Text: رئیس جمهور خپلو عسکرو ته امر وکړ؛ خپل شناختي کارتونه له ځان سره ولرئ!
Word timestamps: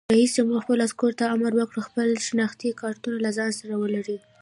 رئیس 0.15 0.31
جمهور 0.37 0.61
خپلو 0.63 0.81
عسکرو 0.87 1.17
ته 1.19 1.25
امر 1.35 1.51
وکړ؛ 1.55 1.77
خپل 1.87 2.07
شناختي 2.27 2.69
کارتونه 2.81 3.17
له 3.25 3.29
ځان 3.37 3.51
سره 3.59 3.73
ولرئ! 3.81 4.17